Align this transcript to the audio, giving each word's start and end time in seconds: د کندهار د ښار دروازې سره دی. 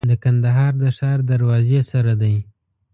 د 0.09 0.11
کندهار 0.23 0.73
د 0.83 0.85
ښار 0.97 1.19
دروازې 1.31 1.79
سره 1.91 2.13
دی. 2.21 2.35